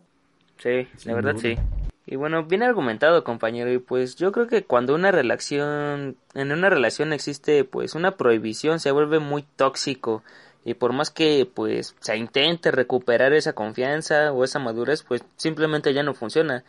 Sí, 0.58 0.88
la 1.06 1.16
verdad 1.16 1.36
sí. 1.38 1.58
Y 2.06 2.16
bueno, 2.18 2.44
bien 2.44 2.62
argumentado, 2.62 3.24
compañero, 3.24 3.72
y 3.72 3.80
pues 3.80 4.16
yo 4.16 4.32
creo 4.32 4.48
que 4.48 4.64
cuando 4.64 4.94
una 4.94 5.12
relación, 5.12 6.18
en 6.36 6.52
una 6.52 6.70
relación 6.70 7.14
existe 7.14 7.64
pues 7.64 7.96
una 7.96 8.18
prohibición, 8.18 8.80
se 8.80 8.92
vuelve 8.92 9.20
muy 9.20 9.44
tóxico 9.56 10.24
y 10.66 10.76
por 10.76 10.94
más 10.94 11.10
que 11.10 11.50
pues 11.52 11.96
se 12.00 12.16
intente 12.18 12.72
recuperar 12.72 13.34
esa 13.34 13.54
confianza 13.54 14.32
o 14.34 14.44
esa 14.44 14.60
madurez 14.60 15.04
pues 15.04 15.24
simplemente 15.38 15.94
ya 15.94 16.04
no 16.04 16.14
funciona 16.14 16.64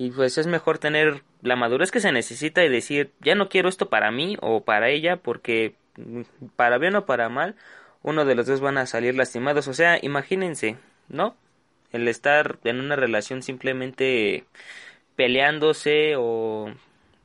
y 0.00 0.12
pues 0.12 0.38
es 0.38 0.46
mejor 0.46 0.78
tener 0.78 1.24
la 1.42 1.56
madurez 1.56 1.90
que 1.90 1.98
se 1.98 2.12
necesita 2.12 2.64
y 2.64 2.68
decir 2.68 3.10
ya 3.20 3.34
no 3.34 3.48
quiero 3.48 3.68
esto 3.68 3.90
para 3.90 4.12
mí 4.12 4.36
o 4.40 4.62
para 4.62 4.90
ella 4.90 5.16
porque 5.16 5.74
mm, 5.96 6.22
para 6.54 6.78
bien 6.78 6.94
o 6.94 7.04
para 7.04 7.28
mal 7.28 7.56
uno 8.02 8.24
de 8.24 8.36
los 8.36 8.46
dos 8.46 8.60
van 8.60 8.78
a 8.78 8.86
salir 8.86 9.16
lastimados 9.16 9.66
o 9.66 9.74
sea 9.74 9.98
imagínense 10.00 10.76
no 11.08 11.36
el 11.90 12.06
estar 12.06 12.60
en 12.62 12.78
una 12.78 12.94
relación 12.94 13.42
simplemente 13.42 14.44
peleándose 15.16 16.14
o 16.16 16.72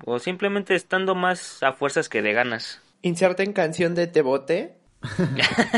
o 0.05 0.19
simplemente 0.19 0.73
estando 0.73 1.13
más 1.15 1.63
a 1.63 1.73
fuerzas 1.73 2.09
que 2.09 2.21
de 2.21 2.33
ganas. 2.33 2.81
Inserten 3.01 3.53
canción 3.53 3.95
de 3.95 4.07
te 4.07 4.21
bote 4.21 4.73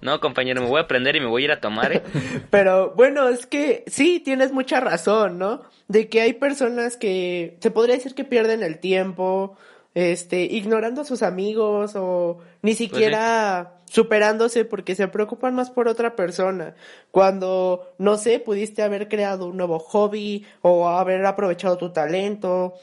No, 0.00 0.20
compañero, 0.20 0.62
me 0.62 0.68
voy 0.68 0.78
a 0.78 0.84
aprender 0.84 1.16
y 1.16 1.20
me 1.20 1.26
voy 1.26 1.42
a 1.42 1.44
ir 1.46 1.52
a 1.52 1.60
tomar, 1.60 1.92
¿eh? 1.92 2.02
Pero 2.50 2.92
bueno, 2.96 3.28
es 3.28 3.46
que 3.46 3.84
sí, 3.86 4.20
tienes 4.20 4.52
mucha 4.52 4.80
razón, 4.80 5.38
¿no? 5.38 5.62
De 5.88 6.08
que 6.08 6.20
hay 6.20 6.32
personas 6.32 6.96
que 6.96 7.56
se 7.60 7.70
podría 7.70 7.96
decir 7.96 8.14
que 8.14 8.24
pierden 8.24 8.62
el 8.62 8.78
tiempo, 8.78 9.56
este, 9.94 10.42
ignorando 10.44 11.02
a 11.02 11.04
sus 11.04 11.22
amigos 11.22 11.92
o 11.96 12.38
ni 12.62 12.70
pues 12.72 12.78
siquiera 12.78 13.74
superándose 13.84 14.64
porque 14.64 14.94
se 14.94 15.06
preocupan 15.08 15.54
más 15.54 15.70
por 15.70 15.86
otra 15.86 16.16
persona. 16.16 16.74
Cuando, 17.10 17.92
no 17.98 18.16
sé, 18.16 18.38
pudiste 18.38 18.82
haber 18.82 19.08
creado 19.08 19.48
un 19.48 19.58
nuevo 19.58 19.78
hobby 19.78 20.46
o 20.62 20.88
haber 20.88 21.24
aprovechado 21.26 21.76
tu 21.76 21.92
talento 21.92 22.74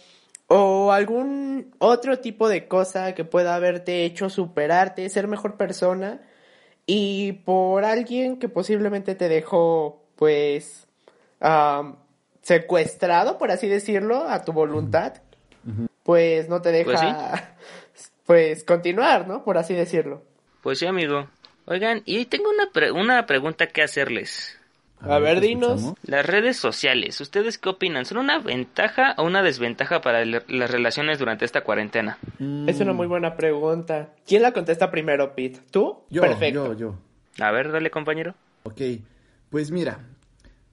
o 0.45 0.91
algún 0.91 1.73
otro 1.79 2.19
tipo 2.19 2.47
de 2.47 2.67
cosa 2.67 3.15
que 3.15 3.25
pueda 3.25 3.55
haberte 3.55 4.05
hecho 4.05 4.29
superarte, 4.29 5.09
ser 5.09 5.27
mejor 5.27 5.57
persona 5.57 6.21
y 6.91 7.33
por 7.33 7.85
alguien 7.85 8.39
que 8.39 8.49
posiblemente 8.49 9.13
te 9.13 9.29
dejó, 9.29 10.03
pues, 10.15 10.87
secuestrado, 12.41 13.37
por 13.37 13.51
así 13.51 13.67
decirlo, 13.67 14.27
a 14.27 14.43
tu 14.43 14.53
voluntad, 14.53 15.21
pues 16.01 16.49
no 16.49 16.63
te 16.63 16.71
deja, 16.71 17.55
pues, 17.93 18.11
pues, 18.25 18.63
continuar, 18.63 19.27
¿no? 19.27 19.43
Por 19.43 19.59
así 19.59 19.75
decirlo. 19.75 20.23
Pues 20.63 20.79
sí, 20.79 20.87
amigo. 20.87 21.29
Oigan, 21.65 22.01
y 22.05 22.25
tengo 22.25 22.49
una, 22.49 22.91
una 22.99 23.27
pregunta 23.27 23.67
que 23.67 23.83
hacerles. 23.83 24.58
A, 25.01 25.19
ver, 25.19 25.39
dinos. 25.39 25.93
Las 26.03 26.25
redes 26.25 26.57
sociales, 26.57 27.19
¿ustedes 27.21 27.57
qué 27.57 27.69
opinan? 27.69 28.05
¿Son 28.05 28.17
una 28.17 28.39
ventaja 28.39 29.15
o 29.17 29.23
una 29.23 29.41
desventaja 29.41 30.01
para 30.01 30.25
las 30.25 30.71
relaciones 30.71 31.19
durante 31.19 31.45
esta 31.45 31.61
cuarentena? 31.61 32.17
Es 32.67 32.79
una 32.79 32.93
muy 32.93 33.07
buena 33.07 33.35
pregunta. 33.35 34.13
¿Quién 34.25 34.41
la 34.41 34.51
contesta 34.51 34.91
primero, 34.91 35.35
Pete? 35.35 35.61
¿Tú? 35.71 36.03
Yo, 36.09 36.21
Perfecto. 36.21 36.73
yo, 36.73 36.77
yo. 37.37 37.43
A 37.43 37.51
ver, 37.51 37.71
dale, 37.71 37.89
compañero. 37.89 38.35
Ok, 38.63 38.81
pues 39.49 39.71
mira, 39.71 39.99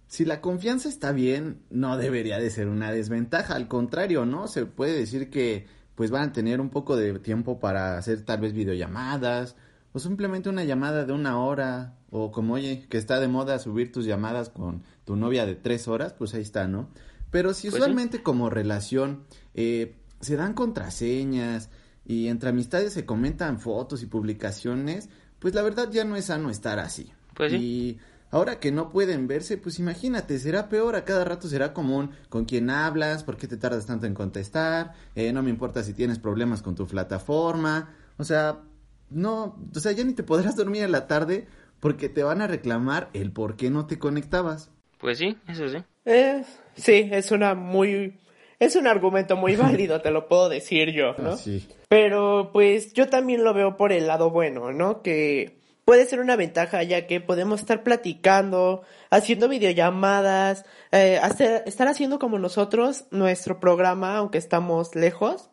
si 0.08 0.24
la 0.24 0.40
confianza 0.40 0.88
está 0.88 1.12
bien, 1.12 1.60
no 1.70 1.96
debería 1.96 2.38
de 2.38 2.50
ser 2.50 2.68
una 2.68 2.92
desventaja. 2.92 3.54
Al 3.54 3.68
contrario, 3.68 4.24
¿no? 4.24 4.48
Se 4.48 4.66
puede 4.66 4.96
decir 4.98 5.30
que 5.30 5.66
pues 5.94 6.10
van 6.10 6.28
a 6.28 6.32
tener 6.32 6.60
un 6.60 6.70
poco 6.70 6.96
de 6.96 7.18
tiempo 7.18 7.58
para 7.58 7.96
hacer 7.96 8.22
tal 8.22 8.40
vez 8.40 8.52
videollamadas 8.52 9.56
o 9.92 9.98
simplemente 9.98 10.48
una 10.48 10.64
llamada 10.64 11.06
de 11.06 11.12
una 11.12 11.38
hora 11.40 11.94
o 12.16 12.32
como 12.32 12.54
oye 12.54 12.86
que 12.88 12.96
está 12.96 13.20
de 13.20 13.28
moda 13.28 13.58
subir 13.58 13.92
tus 13.92 14.06
llamadas 14.06 14.48
con 14.48 14.82
tu 15.04 15.16
novia 15.16 15.44
de 15.44 15.54
tres 15.54 15.86
horas, 15.86 16.14
pues 16.14 16.32
ahí 16.34 16.40
está, 16.40 16.66
¿no? 16.66 16.88
Pero 17.30 17.52
si 17.52 17.68
pues 17.68 17.80
usualmente 17.80 18.22
como 18.22 18.48
relación 18.48 19.24
eh, 19.54 19.96
se 20.20 20.36
dan 20.36 20.54
contraseñas 20.54 21.68
y 22.06 22.28
entre 22.28 22.50
amistades 22.50 22.94
se 22.94 23.04
comentan 23.04 23.60
fotos 23.60 24.02
y 24.02 24.06
publicaciones, 24.06 25.10
pues 25.38 25.54
la 25.54 25.62
verdad 25.62 25.90
ya 25.90 26.04
no 26.04 26.16
es 26.16 26.26
sano 26.26 26.48
estar 26.48 26.78
así. 26.78 27.12
Pues 27.34 27.52
y 27.52 27.98
ahora 28.30 28.60
que 28.60 28.72
no 28.72 28.88
pueden 28.88 29.26
verse, 29.26 29.58
pues 29.58 29.78
imagínate, 29.78 30.38
será 30.38 30.70
peor, 30.70 30.96
a 30.96 31.04
cada 31.04 31.24
rato 31.24 31.48
será 31.48 31.74
común 31.74 32.12
con 32.30 32.46
quién 32.46 32.70
hablas, 32.70 33.24
por 33.24 33.36
qué 33.36 33.46
te 33.46 33.58
tardas 33.58 33.84
tanto 33.84 34.06
en 34.06 34.14
contestar, 34.14 34.94
eh, 35.14 35.34
no 35.34 35.42
me 35.42 35.50
importa 35.50 35.82
si 35.82 35.92
tienes 35.92 36.18
problemas 36.18 36.62
con 36.62 36.74
tu 36.74 36.86
plataforma, 36.86 37.94
o 38.16 38.24
sea, 38.24 38.62
no, 39.10 39.58
o 39.74 39.78
sea, 39.80 39.92
ya 39.92 40.04
ni 40.04 40.14
te 40.14 40.22
podrás 40.22 40.56
dormir 40.56 40.82
en 40.82 40.92
la 40.92 41.06
tarde 41.06 41.46
porque 41.86 42.08
te 42.08 42.24
van 42.24 42.42
a 42.42 42.48
reclamar 42.48 43.10
el 43.12 43.30
por 43.30 43.54
qué 43.54 43.70
no 43.70 43.86
te 43.86 43.96
conectabas. 43.96 44.72
Pues 44.98 45.18
sí, 45.18 45.38
eso 45.46 45.68
sí. 45.68 45.78
Eh, 46.04 46.42
sí, 46.74 47.08
es 47.12 47.30
una 47.30 47.54
muy... 47.54 48.18
Es 48.58 48.74
un 48.74 48.88
argumento 48.88 49.36
muy 49.36 49.54
válido, 49.56 50.00
te 50.00 50.10
lo 50.10 50.26
puedo 50.26 50.48
decir 50.48 50.90
yo, 50.92 51.14
¿no? 51.16 51.34
Ah, 51.34 51.36
sí. 51.36 51.68
Pero 51.88 52.50
pues 52.52 52.92
yo 52.92 53.08
también 53.08 53.44
lo 53.44 53.54
veo 53.54 53.76
por 53.76 53.92
el 53.92 54.08
lado 54.08 54.30
bueno, 54.30 54.72
¿no? 54.72 55.00
Que 55.02 55.60
puede 55.84 56.06
ser 56.06 56.18
una 56.18 56.34
ventaja 56.34 56.82
ya 56.82 57.06
que 57.06 57.20
podemos 57.20 57.60
estar 57.60 57.84
platicando, 57.84 58.82
haciendo 59.08 59.48
videollamadas, 59.48 60.64
eh, 60.90 61.20
hacer, 61.22 61.62
estar 61.66 61.86
haciendo 61.86 62.18
como 62.18 62.40
nosotros 62.40 63.04
nuestro 63.12 63.60
programa, 63.60 64.16
aunque 64.16 64.38
estamos 64.38 64.96
lejos. 64.96 65.50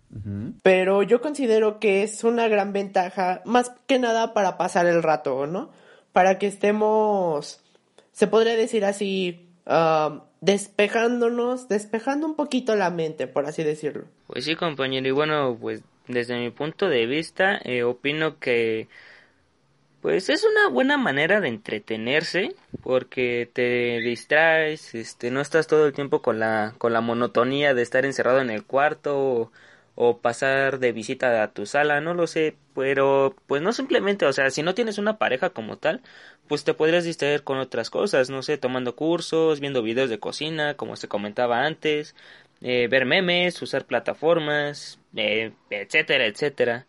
Pero 0.63 1.03
yo 1.03 1.21
considero 1.21 1.79
que 1.79 2.01
es 2.01 2.23
una 2.23 2.47
gran 2.47 2.73
ventaja, 2.73 3.41
más 3.45 3.71
que 3.85 3.99
nada 3.99 4.33
para 4.33 4.57
pasar 4.57 4.87
el 4.87 5.03
rato, 5.03 5.45
¿no? 5.45 5.71
Para 6.13 6.39
que 6.39 6.47
estemos, 6.47 7.61
se 8.11 8.27
podría 8.27 8.55
decir 8.55 8.85
así, 8.85 9.49
um, 9.65 10.21
despejándonos, 10.41 11.67
despejando 11.67 12.27
un 12.27 12.35
poquito 12.35 12.75
la 12.75 12.89
mente, 12.89 13.27
por 13.27 13.45
así 13.45 13.63
decirlo. 13.63 14.05
Pues 14.27 14.45
sí, 14.45 14.55
compañero, 14.55 15.07
y 15.07 15.11
bueno, 15.11 15.57
pues 15.59 15.81
desde 16.07 16.37
mi 16.39 16.49
punto 16.51 16.87
de 16.87 17.05
vista, 17.05 17.59
eh, 17.63 17.83
opino 17.83 18.39
que 18.39 18.87
pues 20.03 20.27
es 20.29 20.43
una 20.43 20.67
buena 20.67 20.97
manera 20.97 21.39
de 21.39 21.47
entretenerse 21.47 22.53
porque 22.83 23.49
te 23.53 24.01
distraes, 24.01 24.93
este, 24.95 25.31
no 25.31 25.39
estás 25.39 25.65
todo 25.67 25.87
el 25.87 25.93
tiempo 25.93 26.21
con 26.21 26.39
la, 26.39 26.75
con 26.77 26.91
la 26.91 26.99
monotonía 26.99 27.73
de 27.73 27.83
estar 27.83 28.03
encerrado 28.03 28.41
en 28.41 28.49
el 28.49 28.65
cuarto 28.65 29.49
pasar 30.21 30.79
de 30.79 30.91
visita 30.91 31.43
a 31.43 31.53
tu 31.53 31.65
sala, 31.65 32.01
no 32.01 32.13
lo 32.13 32.27
sé, 32.27 32.55
pero 32.75 33.35
pues 33.47 33.61
no 33.61 33.73
simplemente, 33.73 34.25
o 34.25 34.33
sea, 34.33 34.49
si 34.49 34.63
no 34.63 34.73
tienes 34.73 34.97
una 34.97 35.17
pareja 35.17 35.51
como 35.51 35.77
tal, 35.77 36.01
pues 36.47 36.63
te 36.63 36.73
podrías 36.73 37.03
distraer 37.03 37.43
con 37.43 37.57
otras 37.59 37.89
cosas, 37.89 38.29
no 38.29 38.41
sé, 38.43 38.57
tomando 38.57 38.95
cursos, 38.95 39.59
viendo 39.59 39.83
videos 39.83 40.09
de 40.09 40.19
cocina, 40.19 40.75
como 40.75 40.95
se 40.95 41.07
comentaba 41.07 41.65
antes, 41.65 42.15
eh, 42.61 42.87
ver 42.89 43.05
memes, 43.05 43.61
usar 43.61 43.85
plataformas, 43.85 44.99
eh, 45.15 45.53
etcétera, 45.69 46.25
etcétera. 46.25 46.87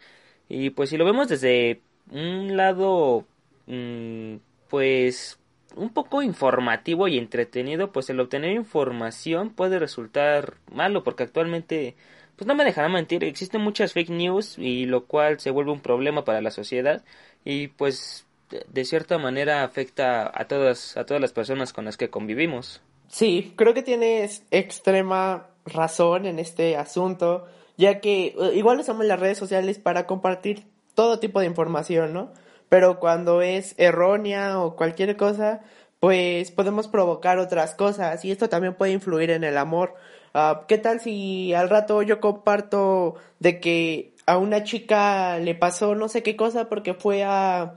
Y 0.49 0.71
pues 0.71 0.91
si 0.91 0.97
lo 0.97 1.05
vemos 1.05 1.29
desde 1.29 1.83
un 2.11 2.57
lado 2.57 3.27
mm, 3.67 4.37
pues 4.69 5.39
un 5.77 5.91
poco 5.93 6.23
informativo 6.23 7.09
y 7.09 7.19
entretenido, 7.19 7.93
pues 7.93 8.11
el 8.11 8.21
obtener 8.21 8.53
información 8.53 9.51
puede 9.51 9.79
resultar 9.79 10.55
malo 10.73 11.03
porque 11.05 11.25
actualmente 11.25 11.97
pues 12.37 12.47
no 12.47 12.55
me 12.55 12.65
dejará 12.65 12.89
mentir, 12.89 13.25
existen 13.25 13.61
muchas 13.61 13.93
fake 13.93 14.11
news 14.11 14.59
y 14.59 14.87
lo 14.87 15.07
cual 15.07 15.41
se 15.41 15.51
vuelve 15.51 15.73
un 15.73 15.81
problema 15.81 16.25
para 16.25 16.41
la 16.41 16.51
sociedad 16.51 17.05
y 17.45 17.69
pues 17.69 18.27
de 18.69 18.85
cierta 18.85 19.19
manera 19.19 19.65
afecta 19.65 20.31
a 20.33 20.47
todas 20.47 20.97
a 20.97 21.07
todas 21.07 21.21
las 21.21 21.33
personas 21.33 21.73
con 21.73 21.85
las 21.85 21.97
que 21.97 22.11
convivimos. 22.11 22.83
Sí, 23.09 23.53
creo 23.57 23.75
que 23.75 23.83
tienes 23.83 24.43
extrema 24.51 25.49
razón 25.65 26.27
en 26.27 26.39
este 26.39 26.77
asunto, 26.77 27.47
ya 27.77 28.01
que 28.01 28.35
eh, 28.39 28.53
igual 28.55 28.81
usamos 28.81 29.07
las 29.07 29.21
redes 29.21 29.39
sociales 29.39 29.79
para 29.79 30.07
compartir 30.07 30.67
todo 30.95 31.21
tipo 31.21 31.41
de 31.41 31.47
información, 31.47 32.13
¿no? 32.13 32.33
Pero 32.69 32.99
cuando 32.99 33.43
es 33.43 33.75
errónea 33.79 34.61
o 34.61 34.77
cualquier 34.77 35.17
cosa, 35.17 35.63
pues 36.01 36.51
podemos 36.51 36.89
provocar 36.89 37.39
otras 37.39 37.75
cosas 37.75 38.25
y 38.25 38.31
esto 38.31 38.49
también 38.49 38.75
puede 38.75 38.93
influir 38.93 39.31
en 39.31 39.45
el 39.45 39.57
amor. 39.59 39.95
Ah, 40.35 40.65
¿Qué 40.67 40.79
tal 40.79 41.01
si 41.01 41.55
al 41.55 41.71
rato 41.71 42.03
yo 42.03 42.21
comparto 42.21 43.15
de 43.39 43.61
que 43.61 44.15
a 44.27 44.37
una 44.39 44.65
chica 44.65 45.39
le 45.39 45.55
pasó 45.55 45.95
no 45.95 46.09
sé 46.09 46.23
qué 46.23 46.35
cosa 46.37 46.69
porque 46.69 46.95
fue 46.95 47.23
a 47.25 47.75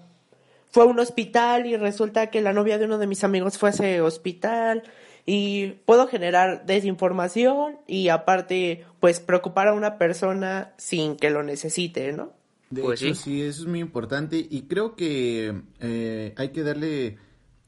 fue 0.71 0.83
a 0.83 0.87
un 0.87 0.99
hospital 0.99 1.65
y 1.65 1.77
resulta 1.77 2.27
que 2.29 2.41
la 2.41 2.53
novia 2.53 2.77
de 2.77 2.85
uno 2.85 2.97
de 2.97 3.07
mis 3.07 3.23
amigos 3.23 3.57
fue 3.57 3.69
a 3.69 3.71
ese 3.73 4.01
hospital 4.01 4.83
y 5.25 5.67
puedo 5.85 6.07
generar 6.07 6.65
desinformación 6.65 7.77
y 7.85 8.09
aparte 8.09 8.85
pues 8.99 9.19
preocupar 9.19 9.67
a 9.67 9.73
una 9.73 9.97
persona 9.97 10.73
sin 10.77 11.15
que 11.17 11.29
lo 11.29 11.43
necesite, 11.43 12.11
¿no? 12.13 12.31
De 12.69 12.81
Pues 12.81 13.01
hecho, 13.01 13.13
sí. 13.13 13.23
sí. 13.23 13.41
eso 13.41 13.61
es 13.63 13.67
muy 13.67 13.79
importante 13.79 14.45
y 14.49 14.63
creo 14.63 14.95
que 14.95 15.61
eh, 15.79 16.33
hay 16.37 16.49
que 16.49 16.63
darle 16.63 17.17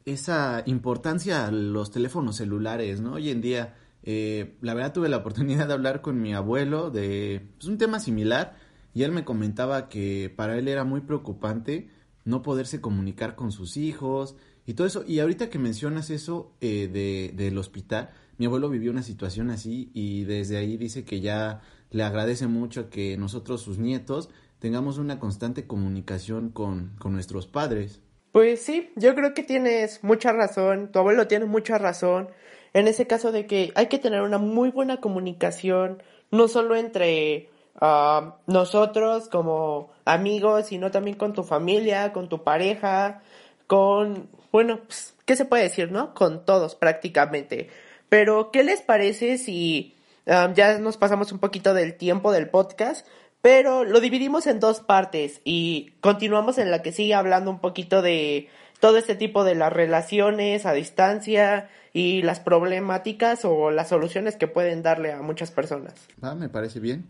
esa 0.06 0.64
importancia 0.66 1.46
a 1.48 1.52
los 1.52 1.92
teléfonos 1.92 2.38
celulares, 2.38 3.02
¿no? 3.02 3.14
Hoy 3.14 3.30
en 3.30 3.42
día, 3.42 3.76
eh, 4.12 4.56
la 4.62 4.74
verdad 4.74 4.92
tuve 4.92 5.08
la 5.08 5.18
oportunidad 5.18 5.68
de 5.68 5.74
hablar 5.74 6.02
con 6.02 6.20
mi 6.20 6.34
abuelo 6.34 6.90
de 6.90 7.44
pues, 7.60 7.68
un 7.68 7.78
tema 7.78 8.00
similar 8.00 8.56
y 8.92 9.04
él 9.04 9.12
me 9.12 9.24
comentaba 9.24 9.88
que 9.88 10.34
para 10.36 10.58
él 10.58 10.68
era 10.68 10.84
muy 10.84 11.02
preocupante 11.02 11.92
no 12.26 12.42
poderse 12.42 12.82
comunicar 12.82 13.36
con 13.36 13.52
sus 13.52 13.78
hijos 13.78 14.36
y 14.66 14.74
todo 14.74 14.88
eso. 14.88 15.04
Y 15.08 15.20
ahorita 15.20 15.52
que 15.52 15.60
mencionas 15.60 16.10
eso 16.10 16.56
eh, 16.60 16.90
de, 16.92 17.34
del 17.36 17.56
hospital, 17.60 18.10
mi 18.40 18.48
abuelo 18.48 18.70
vivió 18.70 18.90
una 18.90 19.04
situación 19.04 19.52
así 19.52 19.92
y 19.94 20.24
desde 20.24 20.58
ahí 20.58 20.76
dice 20.76 21.06
que 21.06 21.22
ya 21.22 21.62
le 21.92 22.02
agradece 22.02 22.48
mucho 22.48 22.90
que 22.90 23.16
nosotros, 23.16 23.62
sus 23.62 23.78
nietos, 23.78 24.32
tengamos 24.58 24.98
una 24.98 25.20
constante 25.20 25.68
comunicación 25.68 26.50
con, 26.50 26.96
con 26.98 27.14
nuestros 27.14 27.46
padres. 27.46 28.02
Pues 28.32 28.60
sí, 28.60 28.90
yo 28.96 29.14
creo 29.14 29.36
que 29.36 29.44
tienes 29.44 30.04
mucha 30.04 30.34
razón, 30.34 30.92
tu 30.92 30.98
abuelo 30.98 31.28
tiene 31.28 31.46
mucha 31.46 31.78
razón 31.78 32.30
en 32.74 32.88
ese 32.88 33.08
caso 33.08 33.32
de 33.32 33.46
que 33.46 33.72
hay 33.76 33.88
que 33.88 34.00
tener 34.00 34.22
una 34.22 34.38
muy 34.38 34.70
buena 34.70 34.98
comunicación, 34.98 36.04
no 36.32 36.48
solo 36.48 36.76
entre 36.76 37.50
ah, 37.82 38.38
nosotros 38.48 39.30
como 39.30 39.92
amigos, 40.06 40.68
sino 40.68 40.92
también 40.92 41.18
con 41.18 41.34
tu 41.34 41.44
familia, 41.44 42.14
con 42.14 42.30
tu 42.30 42.44
pareja, 42.44 43.22
con, 43.68 44.30
bueno, 44.52 44.80
pues, 44.86 45.16
¿qué 45.26 45.36
se 45.36 45.46
puede 45.46 45.64
decir, 45.64 45.92
no? 45.92 46.14
Con 46.14 46.46
todos 46.46 46.76
prácticamente. 46.76 47.70
Pero, 48.10 48.52
¿qué 48.52 48.64
les 48.64 48.82
parece 48.82 49.38
si 49.38 49.96
ah, 50.28 50.52
ya 50.56 50.80
nos 50.80 50.98
pasamos 50.98 51.32
un 51.32 51.40
poquito 51.40 51.74
del 51.74 51.96
tiempo 51.96 52.32
del 52.32 52.50
podcast? 52.50 53.06
Pero 53.42 53.86
lo 53.86 54.02
dividimos 54.02 54.48
en 54.48 54.60
dos 54.60 54.82
partes 54.82 55.40
y 55.46 55.94
continuamos 56.02 56.58
en 56.58 56.72
la 56.72 56.82
que 56.82 56.92
sigue 56.92 57.14
hablando 57.14 57.50
un 57.52 57.60
poquito 57.60 58.02
de 58.02 58.50
todo 58.80 58.98
este 58.98 59.16
tipo 59.16 59.44
de 59.44 59.56
las 59.56 59.74
relaciones 59.74 60.66
a 60.66 60.74
distancia 60.74 61.70
y 61.94 62.22
las 62.22 62.40
problemáticas 62.40 63.46
o 63.46 63.72
las 63.72 63.90
soluciones 63.90 64.36
que 64.36 64.48
pueden 64.48 64.84
darle 64.84 65.12
a 65.12 65.22
muchas 65.22 65.52
personas. 65.52 65.94
¿Va? 66.24 66.36
Me 66.36 66.50
parece 66.50 66.80
bien. 66.80 67.06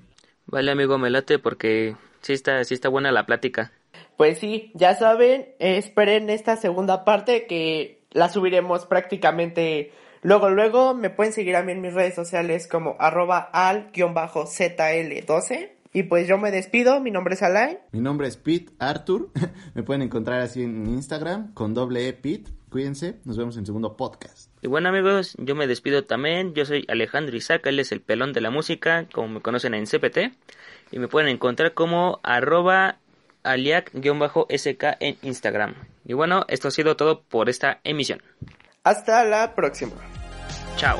Vale, 0.45 0.71
amigo, 0.71 0.97
me 0.97 1.09
late 1.09 1.37
porque 1.37 1.95
sí 2.21 2.33
está, 2.33 2.63
sí 2.63 2.73
está 2.73 2.89
buena 2.89 3.11
la 3.11 3.25
plática. 3.25 3.71
Pues 4.17 4.39
sí, 4.39 4.71
ya 4.73 4.95
saben, 4.95 5.49
esperen 5.59 6.29
esta 6.29 6.57
segunda 6.57 7.05
parte 7.05 7.47
que 7.47 8.01
la 8.11 8.29
subiremos 8.29 8.85
prácticamente 8.85 9.91
luego, 10.21 10.49
luego. 10.49 10.93
Me 10.93 11.09
pueden 11.09 11.33
seguir 11.33 11.55
a 11.55 11.63
mí 11.63 11.71
en 11.71 11.81
mis 11.81 11.93
redes 11.93 12.15
sociales 12.15 12.67
como 12.67 12.95
arroba 12.99 13.49
al-zl12. 13.53 15.69
Y 15.91 16.03
pues 16.03 16.27
yo 16.27 16.37
me 16.37 16.51
despido, 16.51 16.99
mi 17.01 17.09
nombre 17.09 17.33
es 17.33 17.41
Alain. 17.41 17.79
Mi 17.91 17.99
nombre 17.99 18.27
es 18.27 18.37
Pete 18.37 18.71
Arthur. 18.77 19.31
Me 19.73 19.83
pueden 19.83 20.03
encontrar 20.03 20.41
así 20.41 20.61
en 20.61 20.87
Instagram 20.87 21.53
con 21.53 21.73
doble 21.73 22.07
E 22.07 22.13
Pete. 22.13 22.51
Cuídense, 22.69 23.15
nos 23.25 23.37
vemos 23.37 23.55
en 23.55 23.61
el 23.61 23.65
segundo 23.65 23.97
podcast. 23.97 24.51
Y 24.61 24.67
bueno 24.67 24.89
amigos, 24.89 25.35
yo 25.39 25.55
me 25.55 25.65
despido 25.65 26.03
también, 26.05 26.53
yo 26.53 26.65
soy 26.65 26.85
Alejandro 26.87 27.35
Isaac, 27.35 27.65
él 27.65 27.79
es 27.79 27.91
el 27.91 27.99
pelón 27.99 28.31
de 28.31 28.41
la 28.41 28.51
música, 28.51 29.07
como 29.11 29.27
me 29.27 29.41
conocen 29.41 29.73
en 29.73 29.85
CPT, 29.85 30.35
y 30.91 30.99
me 30.99 31.07
pueden 31.07 31.29
encontrar 31.29 31.73
como 31.73 32.19
arroba 32.21 32.99
aliac-sk 33.43 34.97
en 34.99 35.17
Instagram. 35.23 35.73
Y 36.05 36.13
bueno, 36.13 36.45
esto 36.47 36.67
ha 36.67 36.71
sido 36.71 36.95
todo 36.95 37.23
por 37.23 37.49
esta 37.49 37.79
emisión. 37.83 38.21
Hasta 38.83 39.23
la 39.23 39.55
próxima. 39.55 39.93
Chao. 40.75 40.99